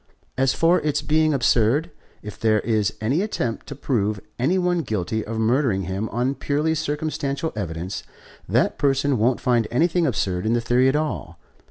"As 0.35 0.55
for 0.55 0.79
its 0.81 1.03
being 1.03 1.31
absurd, 1.31 1.91
if 2.23 2.39
there 2.39 2.59
is 2.61 2.95
any 3.01 3.21
attempt 3.21 3.67
to 3.67 3.75
prove 3.75 4.19
any 4.39 4.57
one 4.57 4.79
guilty 4.79 5.23
of 5.23 5.37
murdering 5.37 5.83
him 5.83 6.09
on 6.09 6.33
purely 6.33 6.73
circumstantial 6.73 7.53
evidence, 7.55 8.01
that 8.49 8.79
person 8.79 9.19
won't 9.19 9.39
find 9.39 9.67
anything 9.69 10.07
absurd 10.07 10.47
in 10.47 10.53
the 10.53 10.59
theory 10.59 10.87
at 10.89 10.95
all. 10.95 11.37